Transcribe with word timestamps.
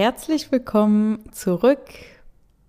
herzlich 0.00 0.50
willkommen 0.50 1.30
zurück 1.30 1.82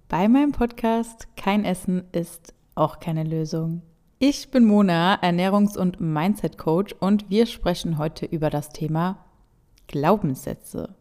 bei 0.10 0.28
meinem 0.28 0.52
Podcast 0.52 1.30
Kein 1.38 1.64
Essen 1.64 2.04
ist 2.12 2.54
auch 2.76 3.00
keine 3.00 3.24
Lösung. 3.24 3.84
Ich 4.20 4.52
bin 4.52 4.66
Mona, 4.66 5.18
Ernährungs- 5.24 5.78
und 5.78 6.02
Mindset-Coach 6.02 6.96
und 7.00 7.30
wir 7.30 7.46
sprechen 7.46 7.98
heute 7.98 8.26
über 8.26 8.50
das 8.50 8.72
Thema 8.72 9.18
Glaubenssätze. 9.88 10.94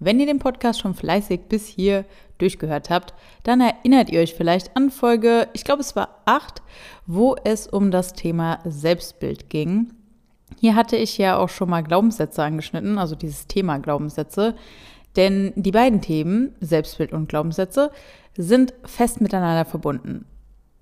Wenn 0.00 0.18
ihr 0.18 0.26
den 0.26 0.40
Podcast 0.40 0.80
schon 0.80 0.94
fleißig 0.94 1.42
bis 1.48 1.68
hier 1.68 2.04
durchgehört 2.38 2.90
habt, 2.90 3.14
dann 3.44 3.60
erinnert 3.60 4.10
ihr 4.10 4.22
euch 4.22 4.34
vielleicht 4.34 4.76
an 4.76 4.90
Folge, 4.90 5.46
ich 5.52 5.62
glaube 5.62 5.82
es 5.82 5.94
war 5.94 6.20
8, 6.24 6.62
wo 7.06 7.36
es 7.44 7.68
um 7.68 7.92
das 7.92 8.14
Thema 8.14 8.58
Selbstbild 8.64 9.48
ging. 9.48 9.92
Hier 10.58 10.74
hatte 10.74 10.96
ich 10.96 11.16
ja 11.16 11.38
auch 11.38 11.48
schon 11.48 11.70
mal 11.70 11.84
Glaubenssätze 11.84 12.42
angeschnitten, 12.42 12.98
also 12.98 13.14
dieses 13.14 13.46
Thema 13.46 13.78
Glaubenssätze. 13.78 14.56
Denn 15.16 15.52
die 15.56 15.72
beiden 15.72 16.00
Themen, 16.00 16.54
Selbstbild 16.60 17.12
und 17.12 17.28
Glaubenssätze, 17.28 17.90
sind 18.36 18.74
fest 18.84 19.20
miteinander 19.20 19.64
verbunden. 19.64 20.24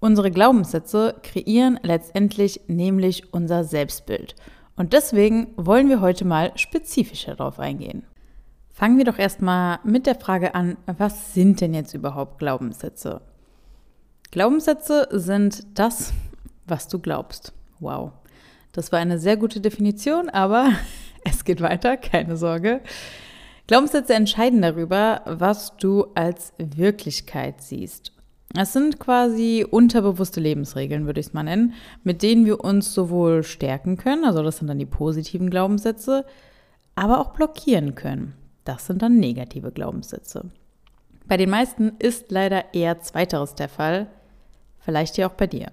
Unsere 0.00 0.30
Glaubenssätze 0.30 1.16
kreieren 1.22 1.80
letztendlich 1.82 2.60
nämlich 2.68 3.32
unser 3.32 3.64
Selbstbild. 3.64 4.36
Und 4.76 4.92
deswegen 4.92 5.48
wollen 5.56 5.88
wir 5.88 6.00
heute 6.00 6.24
mal 6.24 6.52
spezifischer 6.56 7.34
darauf 7.34 7.58
eingehen. 7.58 8.04
Fangen 8.70 8.96
wir 8.96 9.04
doch 9.04 9.18
erstmal 9.18 9.80
mit 9.82 10.06
der 10.06 10.14
Frage 10.14 10.54
an, 10.54 10.76
was 10.86 11.34
sind 11.34 11.60
denn 11.60 11.74
jetzt 11.74 11.94
überhaupt 11.94 12.38
Glaubenssätze? 12.38 13.22
Glaubenssätze 14.30 15.08
sind 15.10 15.66
das, 15.76 16.12
was 16.64 16.86
du 16.86 17.00
glaubst. 17.00 17.52
Wow. 17.80 18.12
Das 18.70 18.92
war 18.92 19.00
eine 19.00 19.18
sehr 19.18 19.36
gute 19.36 19.60
Definition, 19.60 20.28
aber 20.28 20.70
es 21.24 21.44
geht 21.44 21.60
weiter, 21.60 21.96
keine 21.96 22.36
Sorge. 22.36 22.80
Glaubenssätze 23.68 24.14
entscheiden 24.14 24.62
darüber, 24.62 25.20
was 25.26 25.76
du 25.76 26.06
als 26.14 26.54
Wirklichkeit 26.56 27.60
siehst. 27.60 28.12
Es 28.56 28.72
sind 28.72 28.98
quasi 28.98 29.66
unterbewusste 29.70 30.40
Lebensregeln, 30.40 31.04
würde 31.04 31.20
ich 31.20 31.26
es 31.26 31.32
mal 31.34 31.42
nennen, 31.42 31.74
mit 32.02 32.22
denen 32.22 32.46
wir 32.46 32.64
uns 32.64 32.94
sowohl 32.94 33.42
stärken 33.42 33.98
können, 33.98 34.24
also 34.24 34.42
das 34.42 34.56
sind 34.56 34.68
dann 34.68 34.78
die 34.78 34.86
positiven 34.86 35.50
Glaubenssätze, 35.50 36.24
aber 36.94 37.20
auch 37.20 37.34
blockieren 37.34 37.94
können. 37.94 38.32
Das 38.64 38.86
sind 38.86 39.02
dann 39.02 39.20
negative 39.20 39.70
Glaubenssätze. 39.70 40.46
Bei 41.26 41.36
den 41.36 41.50
meisten 41.50 41.92
ist 41.98 42.30
leider 42.30 42.72
eher 42.72 43.00
zweiteres 43.00 43.54
der 43.54 43.68
Fall, 43.68 44.06
vielleicht 44.78 45.18
ja 45.18 45.28
auch 45.28 45.34
bei 45.34 45.46
dir. 45.46 45.72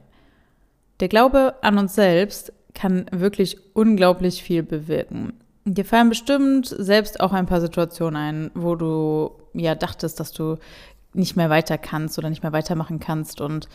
Der 0.99 1.07
Glaube 1.07 1.55
an 1.61 1.77
uns 1.77 1.95
selbst 1.95 2.51
kann 2.73 3.05
wirklich 3.13 3.73
unglaublich 3.73 4.43
viel 4.43 4.63
bewirken. 4.63 5.31
Dir 5.67 5.83
fallen 5.83 6.09
bestimmt 6.09 6.67
selbst 6.67 7.19
auch 7.19 7.33
ein 7.33 7.47
paar 7.47 7.59
Situationen 7.59 8.15
ein, 8.15 8.51
wo 8.53 8.75
du 8.75 9.31
ja 9.53 9.73
dachtest, 9.73 10.19
dass 10.19 10.31
du 10.31 10.57
nicht 11.13 11.35
mehr 11.35 11.49
weiter 11.49 11.79
kannst 11.79 12.19
oder 12.19 12.29
nicht 12.29 12.43
mehr 12.43 12.53
weitermachen 12.53 12.99
kannst 12.99 13.41
und 13.41 13.67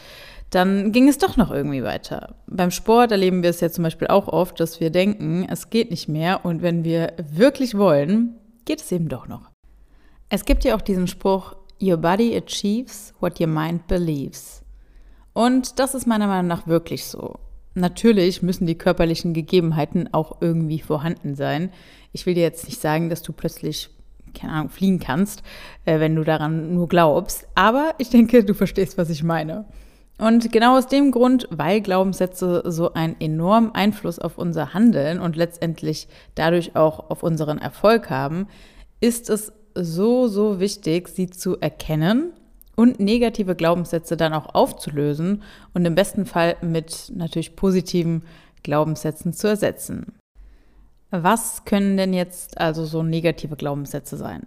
dann 0.50 0.92
ging 0.92 1.08
es 1.08 1.18
doch 1.18 1.36
noch 1.36 1.50
irgendwie 1.50 1.82
weiter. 1.82 2.36
Beim 2.46 2.70
Sport 2.70 3.10
erleben 3.10 3.42
wir 3.42 3.50
es 3.50 3.60
ja 3.60 3.70
zum 3.70 3.84
Beispiel 3.84 4.08
auch 4.08 4.28
oft, 4.28 4.60
dass 4.60 4.78
wir 4.78 4.90
denken, 4.90 5.46
es 5.48 5.70
geht 5.70 5.90
nicht 5.90 6.08
mehr 6.08 6.44
und 6.44 6.62
wenn 6.62 6.84
wir 6.84 7.14
wirklich 7.32 7.76
wollen, 7.76 8.36
geht 8.66 8.80
es 8.80 8.92
eben 8.92 9.08
doch 9.08 9.26
noch. 9.26 9.50
Es 10.28 10.44
gibt 10.44 10.64
ja 10.64 10.76
auch 10.76 10.82
diesen 10.82 11.08
Spruch, 11.08 11.56
Your 11.82 11.96
body 11.96 12.36
achieves 12.36 13.14
what 13.20 13.40
your 13.40 13.46
mind 13.46 13.88
believes. 13.88 14.62
Und 15.32 15.78
das 15.78 15.94
ist 15.94 16.06
meiner 16.06 16.26
Meinung 16.26 16.46
nach 16.46 16.66
wirklich 16.66 17.06
so. 17.06 17.38
Natürlich 17.74 18.42
müssen 18.42 18.66
die 18.66 18.76
körperlichen 18.76 19.32
Gegebenheiten 19.32 20.12
auch 20.12 20.40
irgendwie 20.40 20.80
vorhanden 20.80 21.34
sein. 21.34 21.70
Ich 22.12 22.26
will 22.26 22.34
dir 22.34 22.42
jetzt 22.42 22.66
nicht 22.66 22.80
sagen, 22.80 23.08
dass 23.08 23.22
du 23.22 23.32
plötzlich, 23.32 23.90
keine 24.34 24.52
Ahnung, 24.52 24.70
fliegen 24.70 24.98
kannst, 24.98 25.42
äh, 25.84 26.00
wenn 26.00 26.16
du 26.16 26.24
daran 26.24 26.74
nur 26.74 26.88
glaubst. 26.88 27.46
Aber 27.54 27.94
ich 27.98 28.10
denke, 28.10 28.44
du 28.44 28.54
verstehst, 28.54 28.98
was 28.98 29.10
ich 29.10 29.22
meine. 29.22 29.66
Und 30.18 30.52
genau 30.52 30.76
aus 30.76 30.86
dem 30.86 31.12
Grund, 31.12 31.48
weil 31.50 31.80
Glaubenssätze 31.80 32.62
so 32.66 32.92
einen 32.92 33.16
enormen 33.20 33.74
Einfluss 33.74 34.18
auf 34.18 34.36
unser 34.36 34.74
Handeln 34.74 35.18
und 35.18 35.34
letztendlich 35.34 36.08
dadurch 36.34 36.76
auch 36.76 37.08
auf 37.08 37.22
unseren 37.22 37.56
Erfolg 37.56 38.10
haben, 38.10 38.46
ist 39.00 39.30
es 39.30 39.52
so, 39.74 40.28
so 40.28 40.60
wichtig, 40.60 41.08
sie 41.08 41.30
zu 41.30 41.58
erkennen 41.58 42.32
und 42.80 42.98
negative 42.98 43.54
Glaubenssätze 43.54 44.16
dann 44.16 44.32
auch 44.32 44.54
aufzulösen 44.54 45.42
und 45.74 45.84
im 45.84 45.94
besten 45.94 46.24
Fall 46.24 46.56
mit 46.62 47.12
natürlich 47.14 47.54
positiven 47.54 48.22
Glaubenssätzen 48.62 49.34
zu 49.34 49.48
ersetzen. 49.48 50.14
Was 51.10 51.66
können 51.66 51.98
denn 51.98 52.14
jetzt 52.14 52.56
also 52.56 52.86
so 52.86 53.02
negative 53.02 53.56
Glaubenssätze 53.56 54.16
sein? 54.16 54.46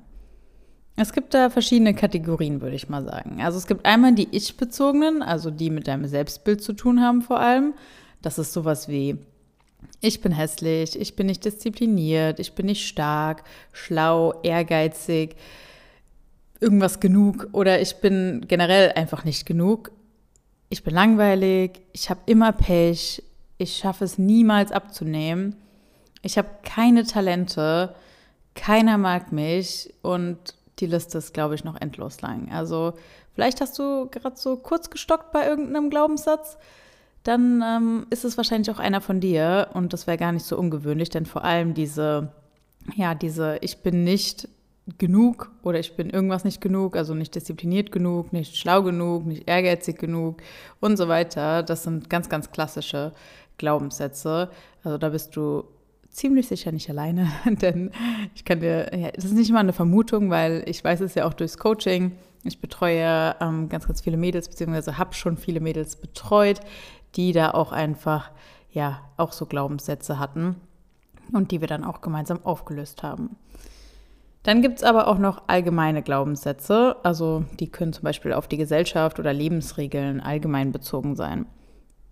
Es 0.95 1.13
gibt 1.13 1.35
da 1.35 1.51
verschiedene 1.51 1.93
Kategorien, 1.93 2.61
würde 2.61 2.75
ich 2.75 2.89
mal 2.89 3.03
sagen. 3.03 3.39
Also 3.39 3.59
es 3.59 3.67
gibt 3.67 3.85
einmal 3.85 4.15
die 4.15 4.29
ich-bezogenen, 4.31 5.21
also 5.21 5.51
die 5.51 5.69
mit 5.69 5.87
deinem 5.87 6.07
Selbstbild 6.07 6.63
zu 6.63 6.73
tun 6.73 7.01
haben 7.01 7.21
vor 7.21 7.39
allem. 7.39 7.75
Das 8.23 8.39
ist 8.39 8.51
sowas 8.51 8.87
wie 8.87 9.19
ich 10.01 10.21
bin 10.21 10.31
hässlich, 10.31 10.99
ich 10.99 11.15
bin 11.15 11.27
nicht 11.27 11.45
diszipliniert, 11.45 12.39
ich 12.39 12.53
bin 12.53 12.65
nicht 12.65 12.87
stark, 12.87 13.43
schlau, 13.73 14.33
ehrgeizig, 14.41 15.35
irgendwas 16.59 16.99
genug 16.99 17.49
oder 17.51 17.81
ich 17.81 17.97
bin 17.97 18.45
generell 18.47 18.91
einfach 18.93 19.23
nicht 19.25 19.45
genug. 19.45 19.91
Ich 20.69 20.83
bin 20.83 20.93
langweilig, 20.93 21.81
ich 21.91 22.09
habe 22.09 22.21
immer 22.25 22.51
Pech, 22.51 23.23
ich 23.57 23.77
schaffe 23.77 24.05
es 24.05 24.17
niemals 24.17 24.71
abzunehmen, 24.71 25.55
ich 26.21 26.37
habe 26.37 26.49
keine 26.63 27.03
Talente, 27.03 27.93
keiner 28.55 28.97
mag 28.97 29.31
mich 29.31 29.93
und 30.01 30.37
die 30.79 30.85
Liste 30.87 31.17
ist, 31.17 31.33
glaube 31.33 31.55
ich, 31.55 31.63
noch 31.63 31.79
endlos 31.79 32.21
lang. 32.21 32.51
Also 32.51 32.93
vielleicht 33.35 33.61
hast 33.61 33.77
du 33.77 34.09
gerade 34.09 34.37
so 34.37 34.57
kurz 34.57 34.89
gestockt 34.89 35.31
bei 35.31 35.47
irgendeinem 35.47 35.89
Glaubenssatz, 35.89 36.57
dann 37.23 37.63
ähm, 37.65 38.07
ist 38.09 38.25
es 38.25 38.37
wahrscheinlich 38.37 38.69
auch 38.71 38.79
einer 38.79 39.01
von 39.01 39.19
dir 39.19 39.69
und 39.73 39.93
das 39.93 40.07
wäre 40.07 40.17
gar 40.17 40.31
nicht 40.31 40.45
so 40.45 40.57
ungewöhnlich, 40.57 41.09
denn 41.09 41.25
vor 41.25 41.43
allem 41.43 41.73
diese, 41.73 42.31
ja, 42.95 43.15
diese 43.15 43.57
Ich 43.61 43.77
bin 43.77 44.03
nicht 44.03 44.49
genug 44.97 45.51
oder 45.63 45.79
ich 45.79 45.95
bin 45.95 46.09
irgendwas 46.09 46.43
nicht 46.43 46.59
genug, 46.59 46.97
also 46.97 47.13
nicht 47.13 47.35
diszipliniert 47.35 47.91
genug, 47.91 48.33
nicht 48.33 48.57
schlau 48.57 48.83
genug, 48.83 49.25
nicht 49.25 49.47
ehrgeizig 49.47 49.97
genug 49.97 50.41
und 50.81 50.97
so 50.97 51.07
weiter. 51.07 51.63
Das 51.63 51.83
sind 51.83 52.09
ganz, 52.09 52.29
ganz 52.29 52.51
klassische 52.51 53.13
Glaubenssätze. 53.57 54.49
Also 54.83 54.97
da 54.97 55.09
bist 55.09 55.35
du 55.35 55.63
ziemlich 56.09 56.47
sicher 56.47 56.71
nicht 56.71 56.89
alleine, 56.89 57.31
denn 57.45 57.91
ich 58.35 58.43
kann 58.43 58.59
dir, 58.59 58.91
ja, 58.95 59.11
das 59.11 59.25
ist 59.25 59.33
nicht 59.33 59.51
mal 59.51 59.59
eine 59.59 59.73
Vermutung, 59.73 60.29
weil 60.29 60.63
ich 60.67 60.83
weiß 60.83 61.01
es 61.01 61.15
ja 61.15 61.25
auch 61.25 61.33
durchs 61.33 61.57
Coaching. 61.57 62.11
Ich 62.43 62.59
betreue 62.59 63.35
ähm, 63.39 63.69
ganz, 63.69 63.87
ganz 63.87 64.01
viele 64.01 64.17
Mädels, 64.17 64.49
beziehungsweise 64.49 64.97
habe 64.97 65.13
schon 65.13 65.37
viele 65.37 65.61
Mädels 65.61 65.95
betreut, 65.95 66.59
die 67.15 67.31
da 67.31 67.51
auch 67.51 67.71
einfach, 67.71 68.31
ja, 68.71 69.01
auch 69.15 69.31
so 69.31 69.45
Glaubenssätze 69.45 70.19
hatten 70.19 70.57
und 71.31 71.51
die 71.51 71.61
wir 71.61 71.69
dann 71.69 71.85
auch 71.85 72.01
gemeinsam 72.01 72.43
aufgelöst 72.43 73.01
haben. 73.01 73.37
Dann 74.43 74.61
gibt 74.61 74.79
es 74.79 74.83
aber 74.83 75.07
auch 75.07 75.17
noch 75.17 75.43
allgemeine 75.47 76.03
Glaubenssätze, 76.03 76.97
also 77.03 77.45
die 77.59 77.69
können 77.69 77.93
zum 77.93 78.03
Beispiel 78.03 78.33
auf 78.33 78.47
die 78.47 78.57
Gesellschaft 78.57 79.19
oder 79.19 79.31
Lebensregeln 79.31 80.19
allgemein 80.19 80.73
bezogen 80.73 81.15
sein. 81.15 81.45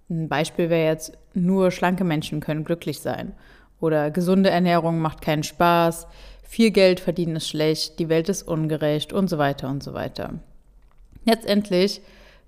Ein 0.10 0.30
Beispiel 0.30 0.70
wäre 0.70 0.88
jetzt, 0.88 1.18
nur 1.34 1.72
schlanke 1.72 2.06
Menschen 2.06 2.40
können 2.40 2.64
glücklich 2.64 3.02
sein. 3.02 3.34
Oder 3.82 4.12
gesunde 4.12 4.50
Ernährung 4.50 5.00
macht 5.00 5.22
keinen 5.22 5.44
Spaß, 5.44 6.08
viel 6.44 6.72
Geld 6.72 7.00
verdienen 7.00 7.38
ist 7.38 7.50
schlecht, 7.50 8.00
die 8.00 8.10
Welt 8.10 8.30
ist 8.30 8.44
ungerecht 8.44 9.14
und 9.14 9.30
so 9.30 9.38
weiter 9.38 9.70
und 9.70 9.84
so 9.84 9.94
weiter. 9.94 10.34
Letztendlich 11.26 12.02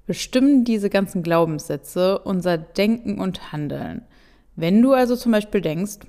bestimmen 0.05 0.65
diese 0.65 0.89
ganzen 0.89 1.23
Glaubenssätze 1.23 2.19
unser 2.19 2.57
Denken 2.57 3.19
und 3.19 3.51
Handeln. 3.51 4.03
Wenn 4.55 4.81
du 4.81 4.93
also 4.93 5.15
zum 5.15 5.31
Beispiel 5.31 5.61
denkst, 5.61 5.99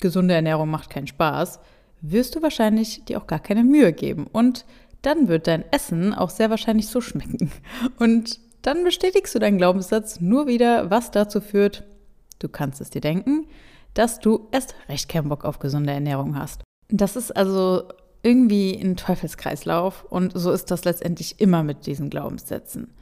gesunde 0.00 0.34
Ernährung 0.34 0.70
macht 0.70 0.90
keinen 0.90 1.06
Spaß, 1.06 1.60
wirst 2.00 2.34
du 2.34 2.42
wahrscheinlich 2.42 3.04
dir 3.04 3.18
auch 3.20 3.26
gar 3.26 3.40
keine 3.40 3.64
Mühe 3.64 3.92
geben. 3.92 4.26
Und 4.26 4.64
dann 5.02 5.28
wird 5.28 5.46
dein 5.46 5.64
Essen 5.72 6.14
auch 6.14 6.30
sehr 6.30 6.50
wahrscheinlich 6.50 6.88
so 6.88 7.00
schmecken. 7.00 7.50
Und 7.98 8.40
dann 8.62 8.84
bestätigst 8.84 9.34
du 9.34 9.38
deinen 9.38 9.58
Glaubenssatz 9.58 10.20
nur 10.20 10.46
wieder, 10.46 10.90
was 10.90 11.10
dazu 11.10 11.40
führt, 11.40 11.84
du 12.40 12.48
kannst 12.48 12.80
es 12.80 12.90
dir 12.90 13.00
denken, 13.00 13.46
dass 13.94 14.18
du 14.18 14.48
erst 14.50 14.74
recht 14.88 15.08
keinen 15.08 15.28
Bock 15.28 15.44
auf 15.44 15.58
gesunde 15.58 15.92
Ernährung 15.92 16.38
hast. 16.38 16.62
Das 16.88 17.16
ist 17.16 17.34
also 17.36 17.84
irgendwie 18.22 18.74
ein 18.74 18.96
Teufelskreislauf 18.96 20.04
und 20.04 20.32
so 20.34 20.50
ist 20.50 20.70
das 20.70 20.84
letztendlich 20.84 21.40
immer 21.40 21.62
mit 21.62 21.86
diesen 21.86 22.10
Glaubenssätzen. 22.10 22.92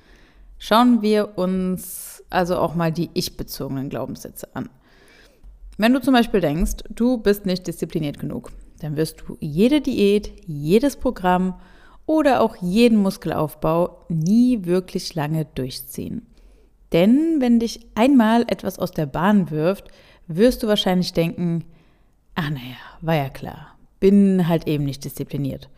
Schauen 0.58 1.02
wir 1.02 1.36
uns 1.38 2.22
also 2.30 2.58
auch 2.58 2.74
mal 2.74 2.92
die 2.92 3.10
ich-bezogenen 3.14 3.88
Glaubenssätze 3.88 4.54
an. 4.54 4.68
Wenn 5.76 5.92
du 5.92 6.00
zum 6.00 6.14
Beispiel 6.14 6.40
denkst, 6.40 6.84
du 6.90 7.18
bist 7.18 7.46
nicht 7.46 7.66
diszipliniert 7.66 8.18
genug, 8.18 8.50
dann 8.84 8.96
wirst 8.96 9.22
du 9.22 9.36
jede 9.40 9.80
Diät, 9.80 10.30
jedes 10.46 10.96
Programm 10.96 11.54
oder 12.06 12.40
auch 12.42 12.56
jeden 12.56 12.98
Muskelaufbau 12.98 14.04
nie 14.08 14.64
wirklich 14.64 15.14
lange 15.14 15.46
durchziehen. 15.46 16.26
Denn 16.92 17.40
wenn 17.40 17.58
dich 17.58 17.80
einmal 17.94 18.42
etwas 18.42 18.78
aus 18.78 18.92
der 18.92 19.06
Bahn 19.06 19.50
wirft, 19.50 19.88
wirst 20.26 20.62
du 20.62 20.68
wahrscheinlich 20.68 21.12
denken, 21.12 21.64
ach 22.34 22.50
naja, 22.50 22.76
war 23.00 23.16
ja 23.16 23.28
klar, 23.30 23.76
bin 24.00 24.46
halt 24.48 24.66
eben 24.68 24.84
nicht 24.84 25.04
diszipliniert. 25.04 25.70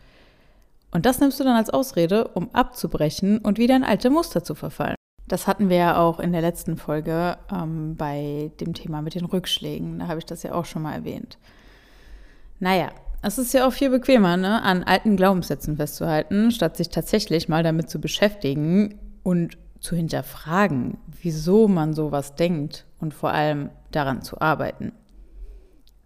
Und 0.91 1.05
das 1.05 1.19
nimmst 1.19 1.39
du 1.39 1.43
dann 1.43 1.55
als 1.55 1.69
Ausrede, 1.69 2.27
um 2.29 2.49
abzubrechen 2.53 3.39
und 3.39 3.57
wieder 3.57 3.75
in 3.75 3.83
alte 3.83 4.09
Muster 4.09 4.43
zu 4.43 4.53
verfallen. 4.53 4.95
Das 5.27 5.47
hatten 5.47 5.69
wir 5.69 5.77
ja 5.77 5.99
auch 5.99 6.19
in 6.19 6.31
der 6.31 6.41
letzten 6.41 6.77
Folge 6.77 7.37
ähm, 7.51 7.95
bei 7.95 8.51
dem 8.59 8.73
Thema 8.73 9.01
mit 9.01 9.15
den 9.15 9.25
Rückschlägen. 9.25 9.99
Da 9.99 10.07
habe 10.07 10.19
ich 10.19 10.25
das 10.25 10.43
ja 10.43 10.53
auch 10.53 10.65
schon 10.65 10.81
mal 10.81 10.93
erwähnt. 10.93 11.37
Naja, 12.59 12.89
es 13.21 13.37
ist 13.37 13.53
ja 13.53 13.67
auch 13.67 13.73
viel 13.73 13.89
bequemer, 13.89 14.37
ne, 14.37 14.61
an 14.61 14.83
alten 14.83 15.17
Glaubenssätzen 15.17 15.77
festzuhalten, 15.77 16.51
statt 16.51 16.77
sich 16.77 16.89
tatsächlich 16.89 17.49
mal 17.49 17.63
damit 17.63 17.89
zu 17.89 17.99
beschäftigen 17.99 18.99
und 19.23 19.57
zu 19.79 19.95
hinterfragen, 19.95 20.97
wieso 21.21 21.67
man 21.67 21.93
sowas 21.93 22.35
denkt 22.35 22.85
und 22.99 23.13
vor 23.13 23.31
allem 23.31 23.69
daran 23.91 24.21
zu 24.21 24.41
arbeiten. 24.41 24.91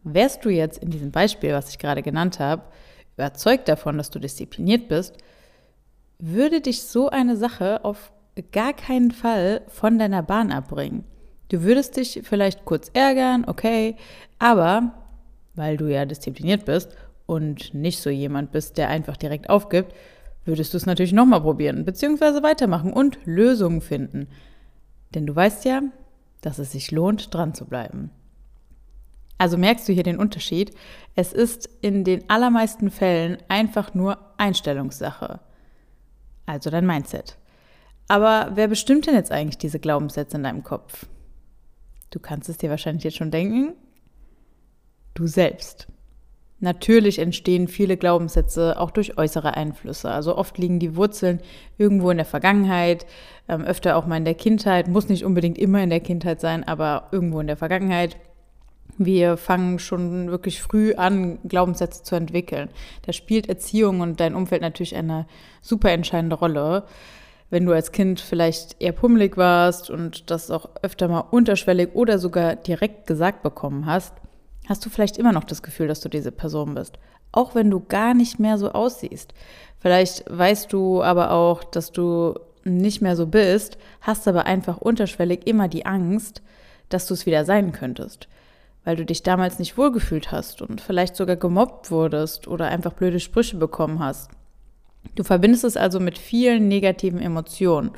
Wärst 0.03 0.43
du 0.45 0.49
jetzt 0.49 0.81
in 0.81 0.89
diesem 0.89 1.11
Beispiel, 1.11 1.53
was 1.53 1.69
ich 1.69 1.79
gerade 1.79 2.01
genannt 2.01 2.39
habe, 2.39 2.63
überzeugt 3.15 3.67
davon, 3.67 3.97
dass 3.97 4.09
du 4.09 4.19
diszipliniert 4.19 4.87
bist, 4.87 5.15
würde 6.17 6.61
dich 6.61 6.83
so 6.83 7.09
eine 7.09 7.37
Sache 7.37 7.83
auf 7.83 8.11
gar 8.51 8.73
keinen 8.73 9.11
Fall 9.11 9.61
von 9.67 9.99
deiner 9.99 10.23
Bahn 10.23 10.51
abbringen. 10.51 11.03
Du 11.49 11.63
würdest 11.63 11.97
dich 11.97 12.21
vielleicht 12.23 12.65
kurz 12.65 12.89
ärgern, 12.93 13.43
okay, 13.45 13.95
aber 14.39 14.93
weil 15.61 15.77
du 15.77 15.85
ja 15.85 16.05
diszipliniert 16.05 16.65
bist 16.65 16.97
und 17.27 17.75
nicht 17.75 17.99
so 17.99 18.09
jemand 18.09 18.51
bist, 18.51 18.79
der 18.79 18.89
einfach 18.89 19.15
direkt 19.15 19.47
aufgibt, 19.47 19.93
würdest 20.43 20.73
du 20.73 20.77
es 20.77 20.87
natürlich 20.87 21.13
nochmal 21.13 21.41
probieren, 21.41 21.85
beziehungsweise 21.85 22.41
weitermachen 22.41 22.91
und 22.91 23.19
Lösungen 23.25 23.79
finden. 23.79 24.27
Denn 25.13 25.27
du 25.27 25.35
weißt 25.35 25.65
ja, 25.65 25.83
dass 26.41 26.57
es 26.57 26.71
sich 26.71 26.89
lohnt, 26.89 27.31
dran 27.31 27.53
zu 27.53 27.65
bleiben. 27.65 28.09
Also 29.37 29.55
merkst 29.55 29.87
du 29.87 29.93
hier 29.93 30.01
den 30.01 30.17
Unterschied? 30.17 30.73
Es 31.13 31.31
ist 31.31 31.69
in 31.81 32.03
den 32.03 32.27
allermeisten 32.27 32.89
Fällen 32.89 33.37
einfach 33.47 33.93
nur 33.93 34.17
Einstellungssache. 34.37 35.41
Also 36.47 36.71
dein 36.71 36.87
Mindset. 36.87 37.37
Aber 38.07 38.53
wer 38.55 38.67
bestimmt 38.67 39.05
denn 39.05 39.13
jetzt 39.13 39.31
eigentlich 39.31 39.59
diese 39.59 39.79
Glaubenssätze 39.79 40.37
in 40.37 40.43
deinem 40.43 40.63
Kopf? 40.63 41.05
Du 42.09 42.19
kannst 42.19 42.49
es 42.49 42.57
dir 42.57 42.71
wahrscheinlich 42.71 43.03
jetzt 43.03 43.17
schon 43.17 43.29
denken. 43.29 43.75
Du 45.13 45.27
selbst. 45.27 45.87
Natürlich 46.63 47.17
entstehen 47.17 47.67
viele 47.67 47.97
Glaubenssätze 47.97 48.79
auch 48.79 48.91
durch 48.91 49.17
äußere 49.17 49.55
Einflüsse. 49.55 50.11
Also 50.11 50.37
oft 50.37 50.59
liegen 50.59 50.77
die 50.77 50.95
Wurzeln 50.95 51.39
irgendwo 51.79 52.11
in 52.11 52.17
der 52.17 52.25
Vergangenheit, 52.25 53.07
ähm, 53.49 53.63
öfter 53.63 53.97
auch 53.97 54.05
mal 54.05 54.17
in 54.17 54.25
der 54.25 54.35
Kindheit, 54.35 54.87
muss 54.87 55.09
nicht 55.09 55.25
unbedingt 55.25 55.57
immer 55.57 55.81
in 55.81 55.89
der 55.89 56.01
Kindheit 56.01 56.39
sein, 56.39 56.63
aber 56.63 57.09
irgendwo 57.11 57.39
in 57.39 57.47
der 57.47 57.57
Vergangenheit. 57.57 58.15
Wir 58.99 59.37
fangen 59.37 59.79
schon 59.79 60.29
wirklich 60.29 60.61
früh 60.61 60.93
an, 60.93 61.39
Glaubenssätze 61.47 62.03
zu 62.03 62.15
entwickeln. 62.15 62.69
Da 63.07 63.11
spielt 63.11 63.49
Erziehung 63.49 64.01
und 64.01 64.19
dein 64.19 64.35
Umfeld 64.35 64.61
natürlich 64.61 64.95
eine 64.95 65.25
super 65.61 65.91
entscheidende 65.91 66.35
Rolle. 66.35 66.83
Wenn 67.49 67.65
du 67.65 67.73
als 67.73 67.91
Kind 67.91 68.19
vielleicht 68.19 68.79
eher 68.79 68.91
pummelig 68.91 69.35
warst 69.35 69.89
und 69.89 70.29
das 70.29 70.51
auch 70.51 70.69
öfter 70.83 71.07
mal 71.07 71.21
unterschwellig 71.31 71.95
oder 71.95 72.19
sogar 72.19 72.55
direkt 72.55 73.07
gesagt 73.07 73.41
bekommen 73.41 73.87
hast, 73.87 74.13
hast 74.71 74.85
du 74.85 74.89
vielleicht 74.89 75.17
immer 75.17 75.33
noch 75.33 75.43
das 75.43 75.61
Gefühl, 75.61 75.89
dass 75.89 75.99
du 75.99 76.07
diese 76.07 76.31
Person 76.31 76.75
bist. 76.75 76.97
Auch 77.33 77.55
wenn 77.55 77.69
du 77.69 77.81
gar 77.81 78.13
nicht 78.13 78.39
mehr 78.39 78.57
so 78.57 78.71
aussiehst. 78.71 79.33
Vielleicht 79.79 80.23
weißt 80.29 80.71
du 80.71 81.03
aber 81.03 81.31
auch, 81.31 81.65
dass 81.65 81.91
du 81.91 82.39
nicht 82.63 83.01
mehr 83.01 83.17
so 83.17 83.27
bist, 83.27 83.77
hast 83.99 84.29
aber 84.29 84.45
einfach 84.45 84.77
unterschwellig 84.77 85.45
immer 85.45 85.67
die 85.67 85.85
Angst, 85.85 86.41
dass 86.87 87.05
du 87.05 87.15
es 87.15 87.25
wieder 87.25 87.43
sein 87.43 87.73
könntest. 87.73 88.29
Weil 88.85 88.95
du 88.95 89.03
dich 89.03 89.23
damals 89.23 89.59
nicht 89.59 89.77
wohlgefühlt 89.77 90.31
hast 90.31 90.61
und 90.61 90.79
vielleicht 90.79 91.17
sogar 91.17 91.35
gemobbt 91.35 91.91
wurdest 91.91 92.47
oder 92.47 92.69
einfach 92.69 92.93
blöde 92.93 93.19
Sprüche 93.19 93.57
bekommen 93.57 93.99
hast. 93.99 94.31
Du 95.15 95.23
verbindest 95.23 95.65
es 95.65 95.75
also 95.75 95.99
mit 95.99 96.17
vielen 96.17 96.69
negativen 96.69 97.19
Emotionen. 97.19 97.91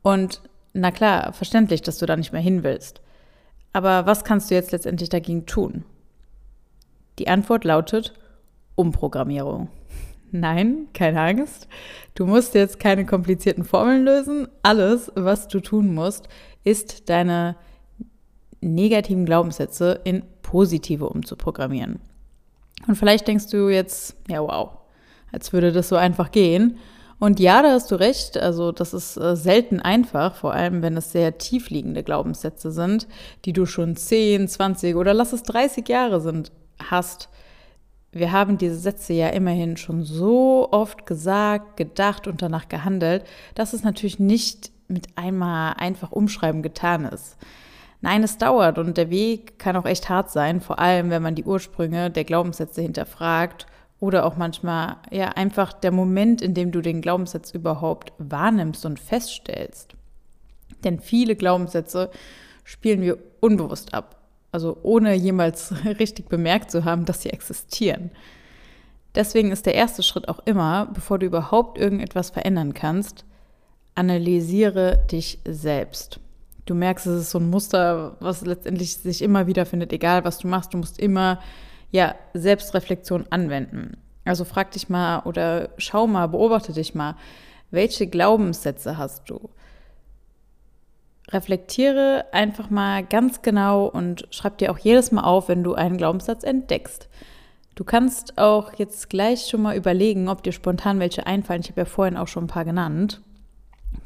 Und 0.00 0.40
na 0.72 0.90
klar, 0.90 1.34
verständlich, 1.34 1.82
dass 1.82 1.98
du 1.98 2.06
da 2.06 2.16
nicht 2.16 2.32
mehr 2.32 2.40
hin 2.40 2.62
willst. 2.62 3.02
Aber 3.74 4.06
was 4.06 4.24
kannst 4.24 4.50
du 4.50 4.54
jetzt 4.54 4.72
letztendlich 4.72 5.10
dagegen 5.10 5.44
tun? 5.44 5.84
Die 7.18 7.28
Antwort 7.28 7.64
lautet 7.64 8.14
Umprogrammierung. 8.74 9.68
Nein, 10.30 10.88
keine 10.92 11.20
Angst. 11.20 11.68
Du 12.14 12.26
musst 12.26 12.54
jetzt 12.54 12.78
keine 12.78 13.06
komplizierten 13.06 13.64
Formeln 13.64 14.04
lösen. 14.04 14.48
Alles, 14.62 15.10
was 15.14 15.48
du 15.48 15.60
tun 15.60 15.94
musst, 15.94 16.28
ist 16.64 17.08
deine 17.08 17.56
negativen 18.60 19.24
Glaubenssätze 19.24 20.00
in 20.04 20.22
positive 20.42 21.08
umzuprogrammieren. 21.08 22.00
Und 22.86 22.96
vielleicht 22.96 23.26
denkst 23.26 23.48
du 23.48 23.68
jetzt, 23.68 24.16
ja 24.28 24.40
wow, 24.40 24.70
als 25.32 25.52
würde 25.52 25.72
das 25.72 25.88
so 25.88 25.96
einfach 25.96 26.30
gehen. 26.30 26.78
Und 27.18 27.40
ja, 27.40 27.62
da 27.62 27.72
hast 27.72 27.90
du 27.90 27.96
recht. 27.96 28.38
Also 28.38 28.70
das 28.70 28.94
ist 28.94 29.16
äh, 29.16 29.34
selten 29.34 29.80
einfach, 29.80 30.36
vor 30.36 30.52
allem 30.52 30.82
wenn 30.82 30.96
es 30.96 31.12
sehr 31.12 31.38
tiefliegende 31.38 32.02
Glaubenssätze 32.02 32.70
sind, 32.70 33.08
die 33.44 33.52
du 33.52 33.66
schon 33.66 33.96
10, 33.96 34.46
20 34.46 34.94
oder 34.94 35.14
lass 35.14 35.32
es 35.32 35.42
30 35.42 35.88
Jahre 35.88 36.20
sind, 36.20 36.52
hast. 36.90 37.28
Wir 38.12 38.32
haben 38.32 38.58
diese 38.58 38.78
Sätze 38.78 39.12
ja 39.12 39.28
immerhin 39.28 39.76
schon 39.76 40.04
so 40.04 40.68
oft 40.70 41.06
gesagt, 41.06 41.76
gedacht 41.76 42.26
und 42.26 42.42
danach 42.42 42.68
gehandelt, 42.68 43.24
dass 43.54 43.72
es 43.72 43.82
natürlich 43.82 44.18
nicht 44.18 44.70
mit 44.88 45.06
einmal 45.16 45.74
einfach 45.74 46.12
umschreiben 46.12 46.62
getan 46.62 47.04
ist. 47.04 47.36
Nein, 48.00 48.22
es 48.22 48.38
dauert 48.38 48.78
und 48.78 48.96
der 48.96 49.10
Weg 49.10 49.58
kann 49.58 49.76
auch 49.76 49.84
echt 49.84 50.08
hart 50.08 50.30
sein, 50.30 50.60
vor 50.60 50.78
allem 50.78 51.10
wenn 51.10 51.22
man 51.22 51.34
die 51.34 51.44
Ursprünge 51.44 52.10
der 52.10 52.24
Glaubenssätze 52.24 52.80
hinterfragt 52.80 53.66
oder 54.00 54.24
auch 54.24 54.36
manchmal 54.36 54.96
ja 55.10 55.30
einfach 55.30 55.72
der 55.72 55.90
Moment, 55.90 56.40
in 56.40 56.54
dem 56.54 56.70
du 56.70 56.80
den 56.80 57.00
Glaubenssatz 57.00 57.50
überhaupt 57.50 58.12
wahrnimmst 58.18 58.86
und 58.86 59.00
feststellst. 59.00 59.94
Denn 60.84 61.00
viele 61.00 61.34
Glaubenssätze 61.34 62.10
spielen 62.62 63.00
wir 63.00 63.18
unbewusst 63.40 63.94
ab. 63.94 64.17
Also 64.50 64.78
ohne 64.82 65.14
jemals 65.14 65.72
richtig 65.84 66.28
bemerkt 66.28 66.70
zu 66.70 66.84
haben, 66.84 67.04
dass 67.04 67.22
sie 67.22 67.30
existieren. 67.30 68.10
Deswegen 69.14 69.50
ist 69.50 69.66
der 69.66 69.74
erste 69.74 70.02
Schritt 70.02 70.28
auch 70.28 70.40
immer, 70.44 70.88
bevor 70.92 71.18
du 71.18 71.26
überhaupt 71.26 71.78
irgendetwas 71.78 72.30
verändern 72.30 72.74
kannst, 72.74 73.24
analysiere 73.94 75.04
dich 75.10 75.40
selbst. 75.46 76.20
Du 76.66 76.74
merkst, 76.74 77.06
es 77.06 77.22
ist 77.22 77.30
so 77.30 77.38
ein 77.38 77.50
Muster, 77.50 78.16
was 78.20 78.42
letztendlich 78.44 78.98
sich 78.98 79.22
immer 79.22 79.46
wieder 79.46 79.66
findet, 79.66 79.92
egal 79.92 80.24
was 80.24 80.38
du 80.38 80.48
machst, 80.48 80.74
du 80.74 80.78
musst 80.78 81.00
immer 81.00 81.40
ja, 81.90 82.14
Selbstreflexion 82.34 83.26
anwenden. 83.30 83.96
Also 84.24 84.44
frag 84.44 84.70
dich 84.72 84.88
mal 84.88 85.20
oder 85.20 85.70
schau 85.78 86.06
mal, 86.06 86.26
beobachte 86.26 86.72
dich 86.72 86.94
mal, 86.94 87.16
welche 87.70 88.06
Glaubenssätze 88.06 88.98
hast 88.98 89.28
du? 89.30 89.50
Reflektiere 91.30 92.24
einfach 92.32 92.70
mal 92.70 93.04
ganz 93.04 93.42
genau 93.42 93.86
und 93.86 94.26
schreib 94.30 94.58
dir 94.58 94.72
auch 94.72 94.78
jedes 94.78 95.12
Mal 95.12 95.24
auf, 95.24 95.48
wenn 95.48 95.62
du 95.62 95.74
einen 95.74 95.98
Glaubenssatz 95.98 96.42
entdeckst. 96.42 97.08
Du 97.74 97.84
kannst 97.84 98.38
auch 98.38 98.72
jetzt 98.74 99.08
gleich 99.08 99.46
schon 99.46 99.62
mal 99.62 99.76
überlegen, 99.76 100.28
ob 100.28 100.42
dir 100.42 100.52
spontan 100.52 100.98
welche 100.98 101.26
einfallen. 101.26 101.60
Ich 101.60 101.70
habe 101.70 101.82
ja 101.82 101.84
vorhin 101.84 102.16
auch 102.16 102.26
schon 102.26 102.44
ein 102.44 102.48
paar 102.48 102.64
genannt. 102.64 103.20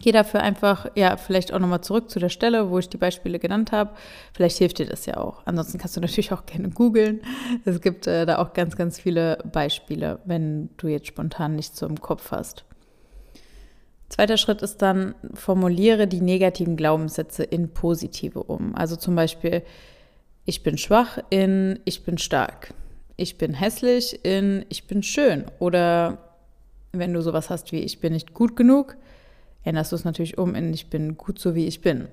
Geh 0.01 0.13
dafür 0.13 0.43
einfach, 0.43 0.89
ja, 0.97 1.17
vielleicht 1.17 1.55
auch 1.55 1.59
nochmal 1.59 1.81
zurück 1.81 2.11
zu 2.11 2.19
der 2.19 2.29
Stelle, 2.29 2.71
wo 2.71 2.79
ich 2.79 2.89
die 2.89 2.97
Beispiele 2.97 3.39
genannt 3.39 3.73
habe. 3.73 3.93
Vielleicht 4.35 4.59
hilft 4.59 4.79
dir 4.79 4.87
das 4.87 5.07
ja 5.07 5.17
auch. 5.17 5.43
Ansonsten 5.45 5.79
kannst 5.79 5.97
du 5.97 6.01
natürlich 6.01 6.33
auch 6.33 6.45
gerne 6.45 6.71
googeln. 6.71 7.21
Es 7.65 7.81
gibt 7.81 8.07
äh, 8.07 8.27
da 8.27 8.39
auch 8.39 8.53
ganz, 8.53 8.77
ganz 8.77 9.01
viele 9.01 9.39
Beispiele, 9.53 10.19
wenn 10.25 10.71
du 10.77 10.89
jetzt 10.89 11.07
spontan 11.07 11.55
nichts 11.55 11.79
so 11.79 11.87
im 11.87 12.01
Kopf 12.01 12.33
hast. 12.33 12.65
Zweiter 14.13 14.37
Schritt 14.37 14.61
ist 14.61 14.83
dann, 14.83 15.15
formuliere 15.33 16.07
die 16.07 16.21
negativen 16.21 16.77
Glaubenssätze 16.77 17.45
in 17.45 17.71
positive 17.71 18.43
um. 18.43 18.75
Also 18.75 18.95
zum 18.95 19.17
Beispiel, 19.17 19.63
ich 20.45 20.63
bin 20.63 20.77
schwach 20.77 21.17
in 21.31 21.81
ich 21.87 22.05
bin 22.05 22.19
stark. 22.19 22.75
Ich 23.17 23.39
bin 23.39 23.55
hässlich 23.55 24.23
in 24.23 24.67
ich 24.69 24.87
bin 24.87 25.03
schön. 25.03 25.47
Oder 25.61 26.19
wenn 26.93 27.15
du 27.15 27.23
sowas 27.23 27.49
hast 27.49 27.73
wie 27.73 27.79
ich 27.79 28.01
bin 28.01 28.13
nicht 28.13 28.35
gut 28.35 28.55
genug, 28.55 28.99
änderst 29.65 29.93
du 29.93 29.97
es 29.97 30.05
natürlich 30.05 30.37
um 30.37 30.55
in 30.55 30.75
ich 30.75 30.91
bin 30.91 31.17
gut 31.17 31.39
so 31.39 31.55
wie 31.55 31.67
ich 31.67 31.81
bin. 31.81 32.09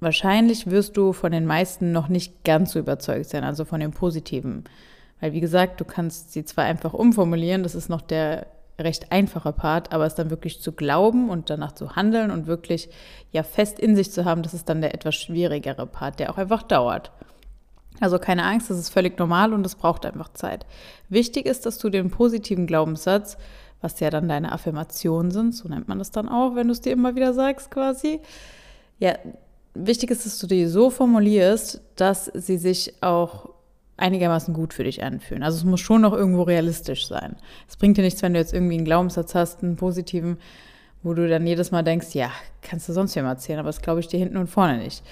Wahrscheinlich 0.00 0.70
wirst 0.70 0.98
du 0.98 1.14
von 1.14 1.32
den 1.32 1.46
meisten 1.46 1.90
noch 1.90 2.08
nicht 2.08 2.44
ganz 2.44 2.72
so 2.72 2.78
überzeugt 2.78 3.30
sein, 3.30 3.44
also 3.44 3.64
von 3.64 3.80
dem 3.80 3.92
Positiven. 3.92 4.64
Weil, 5.22 5.32
wie 5.32 5.40
gesagt, 5.40 5.80
du 5.80 5.86
kannst 5.86 6.34
sie 6.34 6.44
zwar 6.44 6.66
einfach 6.66 6.92
umformulieren, 6.92 7.62
das 7.62 7.74
ist 7.74 7.88
noch 7.88 8.02
der 8.02 8.46
recht 8.78 9.12
einfache 9.12 9.52
Part, 9.52 9.92
aber 9.92 10.06
es 10.06 10.14
dann 10.14 10.30
wirklich 10.30 10.60
zu 10.60 10.72
glauben 10.72 11.30
und 11.30 11.50
danach 11.50 11.72
zu 11.72 11.96
handeln 11.96 12.30
und 12.30 12.46
wirklich 12.46 12.88
ja 13.30 13.42
fest 13.42 13.78
in 13.78 13.94
sich 13.96 14.10
zu 14.10 14.24
haben, 14.24 14.42
das 14.42 14.54
ist 14.54 14.68
dann 14.68 14.80
der 14.80 14.94
etwas 14.94 15.14
schwierigere 15.14 15.86
Part, 15.86 16.18
der 16.18 16.30
auch 16.30 16.38
einfach 16.38 16.62
dauert. 16.62 17.12
Also 18.00 18.18
keine 18.18 18.44
Angst, 18.44 18.70
das 18.70 18.78
ist 18.78 18.90
völlig 18.90 19.18
normal 19.18 19.52
und 19.52 19.64
es 19.64 19.76
braucht 19.76 20.04
einfach 20.04 20.32
Zeit. 20.32 20.66
Wichtig 21.08 21.46
ist, 21.46 21.64
dass 21.64 21.78
du 21.78 21.90
den 21.90 22.10
positiven 22.10 22.66
Glaubenssatz 22.66 23.36
was 23.84 24.00
ja 24.00 24.08
dann 24.08 24.28
deine 24.28 24.50
Affirmationen 24.50 25.30
sind, 25.30 25.54
so 25.54 25.68
nennt 25.68 25.88
man 25.88 25.98
das 25.98 26.10
dann 26.10 26.26
auch, 26.26 26.54
wenn 26.54 26.68
du 26.68 26.72
es 26.72 26.80
dir 26.80 26.94
immer 26.94 27.16
wieder 27.16 27.34
sagst 27.34 27.70
quasi. 27.70 28.18
Ja, 28.98 29.14
wichtig 29.74 30.10
ist, 30.10 30.24
dass 30.24 30.38
du 30.38 30.46
die 30.46 30.66
so 30.66 30.88
formulierst, 30.88 31.82
dass 31.94 32.24
sie 32.32 32.56
sich 32.56 32.94
auch 33.02 33.50
einigermaßen 33.96 34.54
gut 34.54 34.74
für 34.74 34.84
dich 34.84 35.02
anfühlen. 35.02 35.42
Also 35.42 35.58
es 35.58 35.64
muss 35.64 35.80
schon 35.80 36.02
noch 36.02 36.12
irgendwo 36.12 36.42
realistisch 36.42 37.06
sein. 37.06 37.36
Es 37.68 37.76
bringt 37.76 37.96
dir 37.96 38.02
nichts, 38.02 38.22
wenn 38.22 38.34
du 38.34 38.40
jetzt 38.40 38.52
irgendwie 38.52 38.74
einen 38.74 38.84
Glaubenssatz 38.84 39.34
hast, 39.34 39.62
einen 39.62 39.76
positiven, 39.76 40.38
wo 41.02 41.14
du 41.14 41.28
dann 41.28 41.46
jedes 41.46 41.70
Mal 41.70 41.82
denkst, 41.82 42.14
ja, 42.14 42.30
kannst 42.62 42.88
du 42.88 42.92
sonst 42.92 43.14
wem 43.14 43.26
erzählen, 43.26 43.58
aber 43.58 43.68
das 43.68 43.82
glaube 43.82 44.00
ich 44.00 44.08
dir 44.08 44.18
hinten 44.18 44.36
und 44.36 44.48
vorne 44.48 44.78
nicht. 44.78 45.04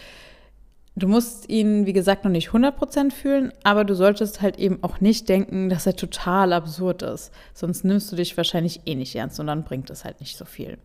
Du 0.95 1.09
musst 1.09 1.49
ihn, 1.49 1.87
wie 1.87 1.95
gesagt, 1.95 2.25
noch 2.25 2.31
nicht 2.31 2.51
100% 2.51 3.13
fühlen, 3.13 3.53
aber 3.63 3.85
du 3.85 3.95
solltest 3.95 4.43
halt 4.43 4.59
eben 4.59 4.83
auch 4.83 5.01
nicht 5.01 5.29
denken, 5.29 5.71
dass 5.71 5.87
er 5.87 5.97
total 5.97 6.53
absurd 6.53 7.03
ist. 7.03 7.33
Sonst 7.55 7.85
nimmst 7.85 8.13
du 8.13 8.17
dich 8.17 8.37
wahrscheinlich 8.37 8.83
eh 8.85 8.95
nicht 8.95 9.15
ernst 9.15 9.41
und 9.41 9.47
dann 9.47 9.65
bringt 9.65 9.89
es 9.89 10.05
halt 10.05 10.21
nicht 10.21 10.37
so 10.37 10.45
viel. 10.45 10.77